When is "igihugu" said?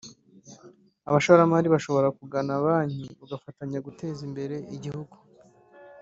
4.75-5.15